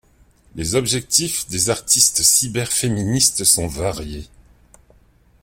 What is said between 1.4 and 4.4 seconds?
des artistes cyberféministes sont variés.